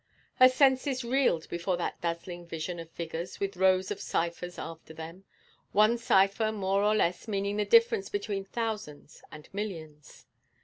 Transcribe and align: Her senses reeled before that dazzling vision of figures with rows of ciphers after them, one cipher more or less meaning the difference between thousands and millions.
Her 0.37 0.49
senses 0.49 1.03
reeled 1.03 1.47
before 1.47 1.77
that 1.77 2.01
dazzling 2.01 2.47
vision 2.47 2.79
of 2.79 2.89
figures 2.89 3.39
with 3.39 3.55
rows 3.55 3.91
of 3.91 4.01
ciphers 4.01 4.57
after 4.57 4.95
them, 4.95 5.25
one 5.73 5.99
cipher 5.99 6.51
more 6.51 6.81
or 6.81 6.95
less 6.95 7.27
meaning 7.27 7.57
the 7.57 7.65
difference 7.65 8.09
between 8.09 8.43
thousands 8.43 9.21
and 9.31 9.47
millions. 9.53 10.25